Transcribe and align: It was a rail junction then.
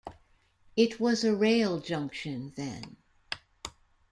It 0.75 0.99
was 0.99 1.23
a 1.23 1.35
rail 1.35 1.79
junction 1.79 2.53
then. 2.55 2.97